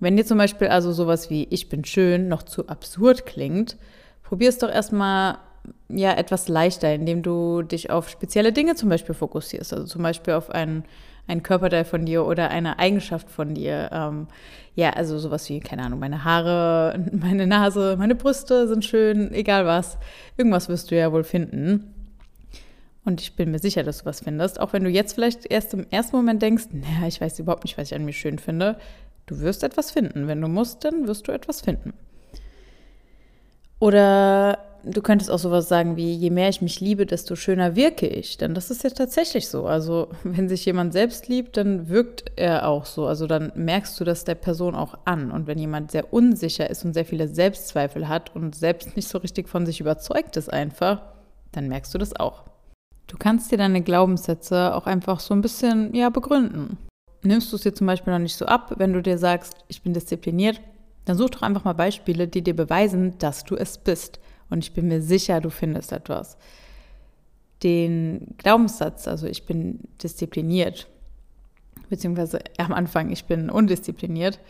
Wenn 0.00 0.16
dir 0.16 0.24
zum 0.24 0.38
Beispiel 0.38 0.68
also 0.68 0.92
sowas 0.92 1.28
wie 1.28 1.46
Ich 1.50 1.68
bin 1.68 1.84
schön 1.84 2.28
noch 2.28 2.42
zu 2.42 2.68
absurd 2.68 3.26
klingt, 3.26 3.76
probier 4.22 4.48
es 4.48 4.58
doch 4.58 4.70
erstmal 4.70 5.38
ja 5.88 6.12
etwas 6.12 6.48
leichter, 6.48 6.92
indem 6.94 7.22
du 7.22 7.62
dich 7.62 7.90
auf 7.90 8.08
spezielle 8.08 8.52
Dinge 8.52 8.74
zum 8.74 8.88
Beispiel 8.88 9.14
fokussierst. 9.14 9.72
Also 9.72 9.86
zum 9.86 10.02
Beispiel 10.02 10.34
auf 10.34 10.50
einen, 10.50 10.84
einen 11.26 11.42
Körperteil 11.42 11.84
von 11.84 12.04
dir 12.04 12.26
oder 12.26 12.50
eine 12.50 12.78
Eigenschaft 12.78 13.30
von 13.30 13.54
dir. 13.54 13.90
Ähm, 13.92 14.26
ja, 14.74 14.90
also 14.90 15.18
sowas 15.18 15.48
wie, 15.48 15.60
keine 15.60 15.82
Ahnung, 15.84 15.98
meine 15.98 16.24
Haare, 16.24 16.98
meine 17.12 17.46
Nase, 17.46 17.96
meine 17.98 18.14
Brüste 18.14 18.68
sind 18.68 18.84
schön, 18.84 19.32
egal 19.32 19.66
was. 19.66 19.98
Irgendwas 20.36 20.68
wirst 20.68 20.90
du 20.90 20.96
ja 20.96 21.12
wohl 21.12 21.24
finden. 21.24 21.94
Und 23.04 23.20
ich 23.20 23.34
bin 23.34 23.50
mir 23.50 23.58
sicher, 23.58 23.82
dass 23.82 23.98
du 23.98 24.04
was 24.06 24.20
findest. 24.20 24.60
Auch 24.60 24.72
wenn 24.72 24.84
du 24.84 24.90
jetzt 24.90 25.14
vielleicht 25.14 25.50
erst 25.50 25.74
im 25.74 25.86
ersten 25.90 26.16
Moment 26.16 26.40
denkst, 26.40 26.66
naja, 26.70 27.08
ich 27.08 27.20
weiß 27.20 27.38
überhaupt 27.40 27.64
nicht, 27.64 27.76
was 27.76 27.88
ich 27.90 27.94
an 27.96 28.04
mir 28.04 28.12
schön 28.12 28.38
finde. 28.38 28.78
Du 29.26 29.40
wirst 29.40 29.64
etwas 29.64 29.90
finden. 29.90 30.28
Wenn 30.28 30.40
du 30.40 30.48
musst, 30.48 30.84
dann 30.84 31.08
wirst 31.08 31.26
du 31.26 31.32
etwas 31.32 31.60
finden. 31.60 31.94
Oder 33.80 34.58
du 34.84 35.02
könntest 35.02 35.30
auch 35.30 35.38
sowas 35.38 35.68
sagen 35.68 35.96
wie, 35.96 36.12
je 36.12 36.30
mehr 36.30 36.48
ich 36.48 36.62
mich 36.62 36.80
liebe, 36.80 37.06
desto 37.06 37.36
schöner 37.36 37.76
wirke 37.76 38.06
ich. 38.06 38.36
Denn 38.36 38.54
das 38.54 38.70
ist 38.70 38.84
ja 38.84 38.90
tatsächlich 38.90 39.48
so. 39.48 39.66
Also 39.66 40.08
wenn 40.24 40.48
sich 40.48 40.64
jemand 40.64 40.92
selbst 40.92 41.28
liebt, 41.28 41.56
dann 41.56 41.88
wirkt 41.88 42.32
er 42.36 42.68
auch 42.68 42.86
so. 42.86 43.06
Also 43.06 43.26
dann 43.26 43.52
merkst 43.54 43.98
du 43.98 44.04
das 44.04 44.24
der 44.24 44.34
Person 44.34 44.74
auch 44.74 44.98
an. 45.04 45.30
Und 45.30 45.46
wenn 45.46 45.58
jemand 45.58 45.90
sehr 45.90 46.12
unsicher 46.12 46.68
ist 46.68 46.84
und 46.84 46.94
sehr 46.94 47.04
viele 47.04 47.28
Selbstzweifel 47.28 48.08
hat 48.08 48.34
und 48.34 48.54
selbst 48.54 48.96
nicht 48.96 49.08
so 49.08 49.18
richtig 49.18 49.48
von 49.48 49.66
sich 49.66 49.80
überzeugt 49.80 50.36
ist 50.36 50.52
einfach, 50.52 51.02
dann 51.52 51.68
merkst 51.68 51.92
du 51.94 51.98
das 51.98 52.16
auch. 52.16 52.44
Du 53.06 53.18
kannst 53.18 53.52
dir 53.52 53.58
deine 53.58 53.82
Glaubenssätze 53.82 54.74
auch 54.74 54.86
einfach 54.86 55.20
so 55.20 55.34
ein 55.34 55.42
bisschen, 55.42 55.94
ja, 55.94 56.08
begründen. 56.08 56.78
Nimmst 57.22 57.52
du 57.52 57.56
es 57.56 57.62
dir 57.62 57.74
zum 57.74 57.86
Beispiel 57.86 58.12
noch 58.12 58.18
nicht 58.18 58.36
so 58.36 58.46
ab, 58.46 58.72
wenn 58.78 58.92
du 58.92 59.02
dir 59.02 59.18
sagst, 59.18 59.54
ich 59.68 59.82
bin 59.82 59.92
diszipliniert, 59.92 60.60
dann 61.04 61.16
such 61.16 61.30
doch 61.30 61.42
einfach 61.42 61.64
mal 61.64 61.74
Beispiele, 61.74 62.26
die 62.26 62.42
dir 62.42 62.56
beweisen, 62.56 63.18
dass 63.18 63.44
du 63.44 63.54
es 63.54 63.76
bist. 63.78 64.18
Und 64.52 64.64
ich 64.64 64.74
bin 64.74 64.88
mir 64.88 65.00
sicher, 65.00 65.40
du 65.40 65.50
findest 65.50 65.92
etwas. 65.92 66.36
Den 67.62 68.34
Glaubenssatz, 68.36 69.08
also 69.08 69.26
ich 69.26 69.46
bin 69.46 69.80
diszipliniert, 70.02 70.88
beziehungsweise 71.88 72.40
am 72.58 72.72
Anfang, 72.72 73.10
ich 73.10 73.24
bin 73.24 73.48
undiszipliniert, 73.48 74.40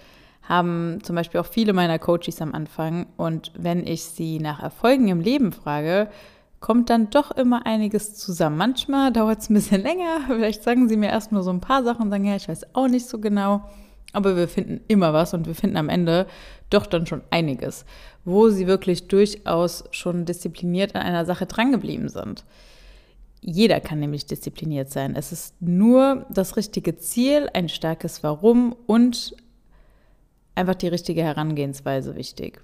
haben 0.43 0.99
zum 1.05 1.15
Beispiel 1.15 1.41
auch 1.41 1.47
viele 1.47 1.73
meiner 1.73 2.01
Coaches 2.01 2.43
am 2.43 2.53
Anfang. 2.53 3.07
Und 3.17 3.53
wenn 3.57 3.87
ich 3.87 4.03
sie 4.03 4.41
nach 4.41 4.61
Erfolgen 4.61 5.07
im 5.07 5.21
Leben 5.21 5.53
frage, 5.53 6.09
kommt 6.59 6.91
dann 6.91 7.11
doch 7.11 7.31
immer 7.31 7.65
einiges 7.65 8.15
zusammen. 8.15 8.57
Manchmal 8.57 9.13
dauert 9.13 9.41
es 9.41 9.51
ein 9.51 9.55
bisschen 9.55 9.83
länger. 9.85 10.23
Vielleicht 10.27 10.65
sagen 10.65 10.89
sie 10.89 10.97
mir 10.97 11.11
erst 11.11 11.31
nur 11.31 11.45
so 11.45 11.51
ein 11.51 11.61
paar 11.61 11.85
Sachen 11.85 12.03
und 12.03 12.11
sagen, 12.11 12.25
ja, 12.25 12.35
ich 12.35 12.49
weiß 12.49 12.75
auch 12.75 12.89
nicht 12.89 13.07
so 13.07 13.21
genau. 13.21 13.63
Aber 14.13 14.37
wir 14.37 14.49
finden 14.49 14.81
immer 14.89 15.13
was 15.13 15.35
und 15.35 15.47
wir 15.47 15.55
finden 15.55 15.77
am 15.77 15.89
Ende 15.89 16.27
doch 16.71 16.87
dann 16.87 17.07
schon 17.07 17.23
einiges, 17.31 17.85
wo 18.25 18.51
sie 18.51 18.67
wirklich 18.67 19.09
durchaus 19.09 19.85
schon 19.91 20.25
diszipliniert 20.25 20.95
an 20.95 21.03
einer 21.03 21.25
Sache 21.25 21.47
drangeblieben 21.47 22.09
sind. 22.09 22.45
Jeder 23.41 23.81
kann 23.81 23.99
nämlich 23.99 24.27
diszipliniert 24.27 24.91
sein. 24.91 25.17
Es 25.17 25.33
ist 25.33 25.61
nur 25.61 26.27
das 26.31 26.57
richtige 26.57 26.97
Ziel, 26.97 27.49
ein 27.53 27.69
starkes 27.69 28.23
Warum 28.23 28.77
und 28.87 29.35
einfach 30.55 30.77
die 30.77 30.89
richtige 30.89 31.23
Herangehensweise 31.23 32.15
wichtig. 32.15 32.61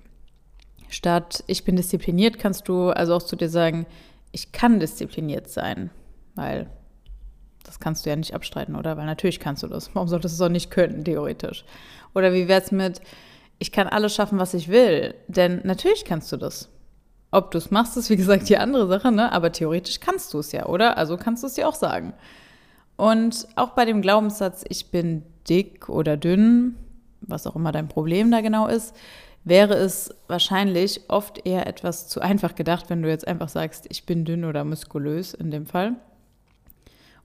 Statt 0.88 1.42
ich 1.46 1.64
bin 1.64 1.76
diszipliniert, 1.76 2.38
kannst 2.38 2.68
du 2.68 2.90
also 2.90 3.14
auch 3.14 3.22
zu 3.22 3.36
dir 3.36 3.48
sagen, 3.48 3.86
ich 4.32 4.52
kann 4.52 4.78
diszipliniert 4.78 5.48
sein, 5.48 5.90
weil 6.34 6.68
das 7.68 7.80
kannst 7.80 8.04
du 8.04 8.10
ja 8.10 8.16
nicht 8.16 8.34
abstreiten, 8.34 8.74
oder? 8.74 8.96
Weil 8.96 9.06
natürlich 9.06 9.40
kannst 9.40 9.62
du 9.62 9.66
das. 9.68 9.90
Warum 9.94 10.08
solltest 10.08 10.38
du 10.38 10.42
es 10.42 10.48
auch 10.48 10.52
nicht 10.52 10.70
können, 10.70 11.04
theoretisch? 11.04 11.64
Oder 12.14 12.32
wie 12.32 12.48
wäre 12.48 12.62
es 12.62 12.72
mit, 12.72 13.00
ich 13.58 13.72
kann 13.72 13.86
alles 13.86 14.14
schaffen, 14.14 14.38
was 14.38 14.54
ich 14.54 14.68
will? 14.68 15.14
Denn 15.28 15.60
natürlich 15.64 16.04
kannst 16.04 16.32
du 16.32 16.36
das. 16.36 16.70
Ob 17.30 17.50
du 17.50 17.58
es 17.58 17.70
machst, 17.70 17.96
ist 17.98 18.08
wie 18.08 18.16
gesagt 18.16 18.48
die 18.48 18.56
andere 18.56 18.86
Sache, 18.88 19.12
ne? 19.12 19.30
Aber 19.32 19.52
theoretisch 19.52 20.00
kannst 20.00 20.32
du 20.32 20.38
es 20.38 20.52
ja, 20.52 20.66
oder? 20.66 20.96
Also 20.96 21.18
kannst 21.18 21.42
du 21.42 21.46
es 21.46 21.54
dir 21.54 21.68
auch 21.68 21.74
sagen. 21.74 22.14
Und 22.96 23.46
auch 23.54 23.70
bei 23.70 23.84
dem 23.84 24.00
Glaubenssatz, 24.00 24.64
ich 24.68 24.90
bin 24.90 25.22
dick 25.48 25.90
oder 25.90 26.16
dünn, 26.16 26.74
was 27.20 27.46
auch 27.46 27.54
immer 27.54 27.70
dein 27.70 27.88
Problem 27.88 28.30
da 28.30 28.40
genau 28.40 28.66
ist, 28.66 28.96
wäre 29.44 29.74
es 29.74 30.14
wahrscheinlich 30.26 31.02
oft 31.08 31.46
eher 31.46 31.66
etwas 31.66 32.08
zu 32.08 32.20
einfach 32.20 32.54
gedacht, 32.54 32.88
wenn 32.88 33.02
du 33.02 33.08
jetzt 33.08 33.28
einfach 33.28 33.48
sagst, 33.50 33.86
ich 33.90 34.06
bin 34.06 34.24
dünn 34.24 34.44
oder 34.44 34.64
muskulös 34.64 35.34
in 35.34 35.50
dem 35.50 35.66
Fall 35.66 35.96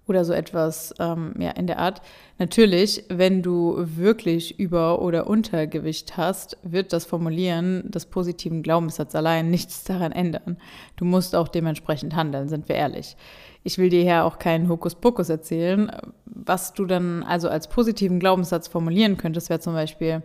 oder 0.07 0.25
so 0.25 0.33
etwas 0.33 0.93
ähm, 0.99 1.33
ja, 1.39 1.51
in 1.51 1.67
der 1.67 1.79
Art. 1.79 2.01
Natürlich, 2.37 3.05
wenn 3.09 3.41
du 3.41 3.75
wirklich 3.77 4.59
Über- 4.59 5.01
oder 5.01 5.27
Untergewicht 5.27 6.17
hast, 6.17 6.57
wird 6.63 6.91
das 6.91 7.05
Formulieren 7.05 7.89
des 7.89 8.07
positiven 8.07 8.63
Glaubenssatzes 8.63 9.15
allein 9.15 9.49
nichts 9.49 9.83
daran 9.83 10.11
ändern. 10.11 10.57
Du 10.97 11.05
musst 11.05 11.35
auch 11.35 11.47
dementsprechend 11.47 12.15
handeln, 12.15 12.49
sind 12.49 12.67
wir 12.67 12.75
ehrlich. 12.75 13.15
Ich 13.63 13.77
will 13.77 13.89
dir 13.89 14.01
hier 14.01 14.25
auch 14.25 14.39
keinen 14.39 14.67
Hokuspokus 14.67 15.29
erzählen. 15.29 15.89
Was 16.25 16.73
du 16.73 16.85
dann 16.85 17.23
also 17.23 17.47
als 17.47 17.69
positiven 17.69 18.19
Glaubenssatz 18.19 18.67
formulieren 18.67 19.15
könntest, 19.15 19.49
wäre 19.49 19.61
zum 19.61 19.73
Beispiel, 19.73 20.21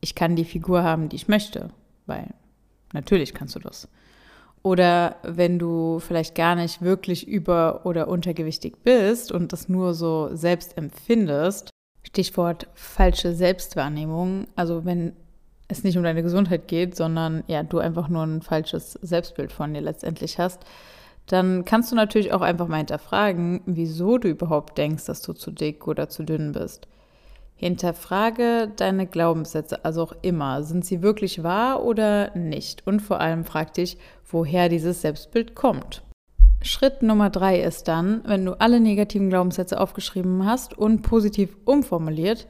ich 0.00 0.14
kann 0.14 0.36
die 0.36 0.44
Figur 0.46 0.82
haben, 0.82 1.10
die 1.10 1.16
ich 1.16 1.28
möchte, 1.28 1.68
weil 2.06 2.28
natürlich 2.94 3.34
kannst 3.34 3.54
du 3.56 3.58
das. 3.60 3.88
Oder 4.62 5.16
wenn 5.22 5.58
du 5.58 5.98
vielleicht 5.98 6.34
gar 6.34 6.54
nicht 6.54 6.82
wirklich 6.82 7.26
über- 7.26 7.84
oder 7.84 8.08
untergewichtig 8.08 8.84
bist 8.84 9.32
und 9.32 9.52
das 9.52 9.68
nur 9.68 9.94
so 9.94 10.30
selbst 10.32 10.76
empfindest, 10.78 11.70
Stichwort 12.04 12.68
falsche 12.74 13.34
Selbstwahrnehmung, 13.34 14.46
also 14.54 14.84
wenn 14.84 15.14
es 15.68 15.82
nicht 15.82 15.96
um 15.96 16.04
deine 16.04 16.22
Gesundheit 16.22 16.68
geht, 16.68 16.94
sondern 16.94 17.42
ja, 17.46 17.62
du 17.62 17.78
einfach 17.78 18.08
nur 18.08 18.22
ein 18.22 18.42
falsches 18.42 18.92
Selbstbild 19.02 19.52
von 19.52 19.74
dir 19.74 19.80
letztendlich 19.80 20.38
hast, 20.38 20.64
dann 21.26 21.64
kannst 21.64 21.90
du 21.90 21.96
natürlich 21.96 22.32
auch 22.32 22.40
einfach 22.40 22.68
mal 22.68 22.78
hinterfragen, 22.78 23.62
wieso 23.66 24.18
du 24.18 24.28
überhaupt 24.28 24.76
denkst, 24.78 25.06
dass 25.06 25.22
du 25.22 25.32
zu 25.32 25.50
dick 25.50 25.86
oder 25.86 26.08
zu 26.08 26.24
dünn 26.24 26.52
bist. 26.52 26.88
Hinterfrage 27.62 28.72
deine 28.74 29.06
Glaubenssätze, 29.06 29.84
also 29.84 30.02
auch 30.02 30.14
immer. 30.22 30.64
Sind 30.64 30.84
sie 30.84 31.00
wirklich 31.00 31.44
wahr 31.44 31.84
oder 31.84 32.36
nicht? 32.36 32.84
Und 32.88 33.00
vor 33.00 33.20
allem 33.20 33.44
frag 33.44 33.72
dich, 33.74 33.98
woher 34.28 34.68
dieses 34.68 35.00
Selbstbild 35.00 35.54
kommt. 35.54 36.02
Schritt 36.62 37.02
Nummer 37.02 37.30
drei 37.30 37.60
ist 37.60 37.86
dann, 37.86 38.22
wenn 38.24 38.44
du 38.44 38.54
alle 38.54 38.80
negativen 38.80 39.30
Glaubenssätze 39.30 39.80
aufgeschrieben 39.80 40.44
hast 40.44 40.76
und 40.76 41.02
positiv 41.02 41.56
umformuliert, 41.64 42.48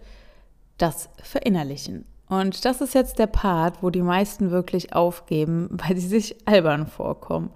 das 0.78 1.10
Verinnerlichen. 1.22 2.06
Und 2.30 2.64
das 2.64 2.80
ist 2.80 2.94
jetzt 2.94 3.18
der 3.18 3.26
Part, 3.26 3.82
wo 3.82 3.90
die 3.90 4.00
meisten 4.00 4.50
wirklich 4.50 4.94
aufgeben, 4.94 5.68
weil 5.72 5.98
sie 5.98 6.08
sich 6.08 6.36
albern 6.48 6.86
vorkommen. 6.86 7.50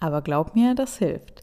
Aber 0.00 0.22
glaub 0.22 0.54
mir, 0.54 0.74
das 0.74 0.96
hilft. 0.96 1.42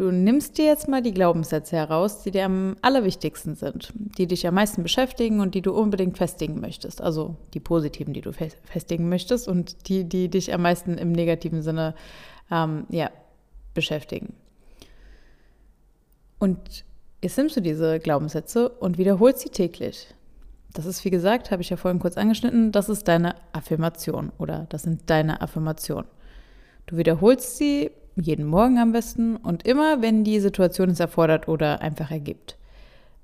Du 0.00 0.10
nimmst 0.10 0.56
dir 0.56 0.64
jetzt 0.64 0.88
mal 0.88 1.02
die 1.02 1.12
Glaubenssätze 1.12 1.76
heraus, 1.76 2.22
die 2.22 2.30
dir 2.30 2.46
am 2.46 2.74
allerwichtigsten 2.80 3.54
sind, 3.54 3.92
die 4.16 4.26
dich 4.26 4.46
am 4.46 4.54
meisten 4.54 4.82
beschäftigen 4.82 5.40
und 5.40 5.54
die 5.54 5.60
du 5.60 5.74
unbedingt 5.74 6.16
festigen 6.16 6.58
möchtest. 6.58 7.02
Also 7.02 7.36
die 7.52 7.60
positiven, 7.60 8.14
die 8.14 8.22
du 8.22 8.32
festigen 8.32 9.10
möchtest 9.10 9.46
und 9.46 9.90
die, 9.90 10.04
die 10.04 10.30
dich 10.30 10.54
am 10.54 10.62
meisten 10.62 10.96
im 10.96 11.12
negativen 11.12 11.60
Sinne 11.60 11.94
ähm, 12.50 12.86
ja, 12.88 13.10
beschäftigen. 13.74 14.32
Und 16.38 16.86
jetzt 17.20 17.36
nimmst 17.36 17.58
du 17.58 17.60
diese 17.60 17.98
Glaubenssätze 17.98 18.70
und 18.70 18.96
wiederholst 18.96 19.40
sie 19.40 19.50
täglich. 19.50 20.14
Das 20.72 20.86
ist, 20.86 21.04
wie 21.04 21.10
gesagt, 21.10 21.50
habe 21.50 21.60
ich 21.60 21.68
ja 21.68 21.76
vorhin 21.76 22.00
kurz 22.00 22.16
angeschnitten, 22.16 22.72
das 22.72 22.88
ist 22.88 23.06
deine 23.06 23.34
Affirmation 23.52 24.32
oder 24.38 24.64
das 24.70 24.84
sind 24.84 25.10
deine 25.10 25.42
Affirmationen. 25.42 26.08
Du 26.86 26.96
wiederholst 26.96 27.58
sie 27.58 27.90
jeden 28.26 28.46
Morgen 28.46 28.78
am 28.78 28.92
besten 28.92 29.36
und 29.36 29.66
immer, 29.66 30.02
wenn 30.02 30.24
die 30.24 30.40
Situation 30.40 30.90
es 30.90 31.00
erfordert 31.00 31.48
oder 31.48 31.80
einfach 31.80 32.10
ergibt. 32.10 32.56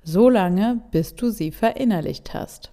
So 0.02 0.28
lange, 0.28 0.82
bis 0.92 1.14
du 1.14 1.30
sie 1.30 1.50
verinnerlicht 1.50 2.34
hast. 2.34 2.70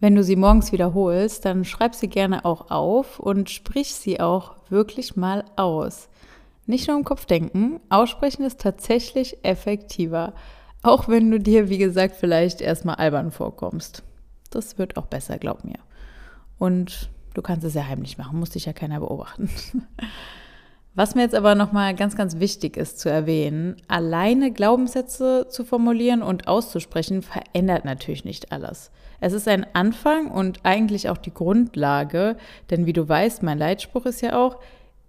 Wenn 0.00 0.16
du 0.16 0.24
sie 0.24 0.34
morgens 0.34 0.72
wiederholst, 0.72 1.44
dann 1.44 1.64
schreib 1.64 1.94
sie 1.94 2.08
gerne 2.08 2.44
auch 2.44 2.72
auf 2.72 3.20
und 3.20 3.50
sprich 3.50 3.94
sie 3.94 4.18
auch 4.18 4.56
wirklich 4.68 5.14
mal 5.14 5.44
aus. 5.54 6.08
Nicht 6.66 6.88
nur 6.88 6.96
im 6.96 7.04
Kopf 7.04 7.24
denken, 7.24 7.78
aussprechen 7.88 8.44
ist 8.44 8.60
tatsächlich 8.60 9.44
effektiver, 9.44 10.32
auch 10.82 11.08
wenn 11.08 11.30
du 11.30 11.38
dir, 11.38 11.68
wie 11.68 11.78
gesagt, 11.78 12.16
vielleicht 12.16 12.60
erstmal 12.60 12.96
albern 12.96 13.30
vorkommst. 13.30 14.02
Das 14.50 14.76
wird 14.78 14.96
auch 14.96 15.06
besser, 15.06 15.38
glaub 15.38 15.62
mir. 15.64 15.78
Und 16.58 17.08
du 17.34 17.42
kannst 17.42 17.64
es 17.64 17.74
ja 17.74 17.86
heimlich 17.86 18.18
machen, 18.18 18.38
muss 18.40 18.50
dich 18.50 18.64
ja 18.64 18.72
keiner 18.72 19.00
beobachten. 19.00 19.50
Was 20.94 21.14
mir 21.14 21.22
jetzt 21.22 21.34
aber 21.34 21.54
nochmal 21.54 21.94
ganz, 21.94 22.16
ganz 22.16 22.38
wichtig 22.38 22.76
ist 22.76 23.00
zu 23.00 23.08
erwähnen, 23.08 23.76
alleine 23.88 24.52
Glaubenssätze 24.52 25.46
zu 25.48 25.64
formulieren 25.64 26.22
und 26.22 26.48
auszusprechen, 26.48 27.22
verändert 27.22 27.86
natürlich 27.86 28.26
nicht 28.26 28.52
alles. 28.52 28.90
Es 29.18 29.32
ist 29.32 29.48
ein 29.48 29.66
Anfang 29.72 30.30
und 30.30 30.60
eigentlich 30.64 31.08
auch 31.08 31.16
die 31.16 31.32
Grundlage, 31.32 32.36
denn 32.68 32.84
wie 32.84 32.92
du 32.92 33.08
weißt, 33.08 33.42
mein 33.42 33.58
Leitspruch 33.58 34.04
ist 34.04 34.20
ja 34.20 34.38
auch, 34.38 34.58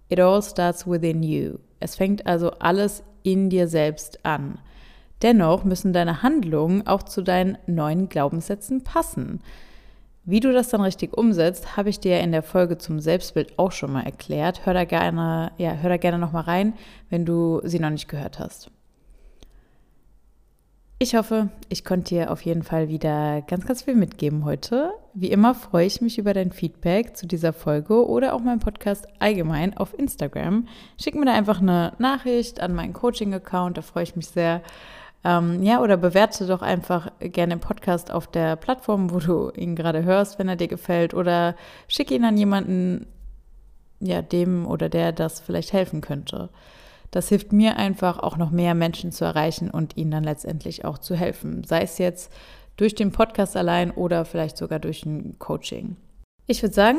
It 0.08 0.20
all 0.20 0.42
starts 0.42 0.86
within 0.86 1.22
you. 1.22 1.58
Es 1.80 1.96
fängt 1.96 2.26
also 2.26 2.50
alles 2.52 3.02
in 3.22 3.50
dir 3.50 3.68
selbst 3.68 4.24
an. 4.24 4.58
Dennoch 5.22 5.64
müssen 5.64 5.92
deine 5.92 6.22
Handlungen 6.22 6.86
auch 6.86 7.02
zu 7.02 7.22
deinen 7.22 7.58
neuen 7.66 8.08
Glaubenssätzen 8.08 8.84
passen. 8.84 9.40
Wie 10.26 10.40
du 10.40 10.52
das 10.52 10.68
dann 10.70 10.80
richtig 10.80 11.16
umsetzt, 11.16 11.76
habe 11.76 11.90
ich 11.90 12.00
dir 12.00 12.20
in 12.20 12.32
der 12.32 12.42
Folge 12.42 12.78
zum 12.78 12.98
Selbstbild 12.98 13.58
auch 13.58 13.72
schon 13.72 13.92
mal 13.92 14.04
erklärt. 14.04 14.64
Hör 14.64 14.72
da 14.72 14.84
gerne, 14.84 15.52
ja, 15.58 15.72
hör 15.74 15.90
da 15.90 15.98
gerne 15.98 16.18
noch 16.18 16.32
mal 16.32 16.40
rein, 16.40 16.72
wenn 17.10 17.26
du 17.26 17.60
sie 17.64 17.78
noch 17.78 17.90
nicht 17.90 18.08
gehört 18.08 18.38
hast. 18.38 18.70
Ich 20.98 21.14
hoffe, 21.14 21.50
ich 21.68 21.84
konnte 21.84 22.14
dir 22.14 22.30
auf 22.30 22.40
jeden 22.40 22.62
Fall 22.62 22.88
wieder 22.88 23.42
ganz, 23.42 23.66
ganz 23.66 23.82
viel 23.82 23.96
mitgeben 23.96 24.46
heute. 24.46 24.92
Wie 25.12 25.30
immer 25.30 25.54
freue 25.54 25.84
ich 25.84 26.00
mich 26.00 26.16
über 26.18 26.32
dein 26.32 26.52
Feedback 26.52 27.16
zu 27.16 27.26
dieser 27.26 27.52
Folge 27.52 28.08
oder 28.08 28.32
auch 28.32 28.40
meinem 28.40 28.60
Podcast 28.60 29.06
allgemein 29.18 29.76
auf 29.76 29.92
Instagram. 29.98 30.68
Schick 30.98 31.16
mir 31.16 31.26
da 31.26 31.34
einfach 31.34 31.60
eine 31.60 31.92
Nachricht 31.98 32.60
an 32.60 32.74
meinen 32.74 32.94
Coaching-Account, 32.94 33.76
da 33.76 33.82
freue 33.82 34.04
ich 34.04 34.16
mich 34.16 34.28
sehr. 34.28 34.62
Ähm, 35.24 35.62
ja, 35.62 35.80
oder 35.80 35.96
bewerte 35.96 36.46
doch 36.46 36.60
einfach 36.60 37.10
gerne 37.18 37.56
den 37.56 37.60
Podcast 37.60 38.10
auf 38.10 38.26
der 38.26 38.56
Plattform, 38.56 39.10
wo 39.10 39.18
du 39.18 39.50
ihn 39.50 39.74
gerade 39.74 40.04
hörst, 40.04 40.38
wenn 40.38 40.48
er 40.48 40.56
dir 40.56 40.68
gefällt. 40.68 41.14
Oder 41.14 41.56
schick 41.88 42.10
ihn 42.10 42.24
an 42.24 42.36
jemanden, 42.36 43.06
ja, 44.00 44.20
dem 44.20 44.66
oder 44.66 44.88
der 44.88 45.12
das 45.12 45.40
vielleicht 45.40 45.72
helfen 45.72 46.02
könnte. 46.02 46.50
Das 47.10 47.28
hilft 47.28 47.52
mir 47.52 47.76
einfach 47.76 48.18
auch 48.18 48.36
noch 48.36 48.50
mehr 48.50 48.74
Menschen 48.74 49.12
zu 49.12 49.24
erreichen 49.24 49.70
und 49.70 49.96
ihnen 49.96 50.10
dann 50.10 50.24
letztendlich 50.24 50.84
auch 50.84 50.98
zu 50.98 51.14
helfen. 51.14 51.64
Sei 51.64 51.82
es 51.82 51.98
jetzt 51.98 52.30
durch 52.76 52.94
den 52.94 53.12
Podcast 53.12 53.56
allein 53.56 53.92
oder 53.92 54.24
vielleicht 54.24 54.56
sogar 54.56 54.78
durch 54.78 55.06
ein 55.06 55.38
Coaching. 55.38 55.96
Ich 56.46 56.62
würde 56.62 56.74
sagen, 56.74 56.98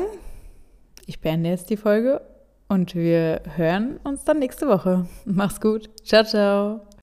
ich 1.06 1.20
beende 1.20 1.50
jetzt 1.50 1.70
die 1.70 1.76
Folge 1.76 2.22
und 2.68 2.94
wir 2.94 3.42
hören 3.54 4.00
uns 4.02 4.24
dann 4.24 4.38
nächste 4.38 4.68
Woche. 4.68 5.06
Mach's 5.24 5.60
gut. 5.60 5.90
Ciao, 6.04 6.24
ciao. 6.24 6.95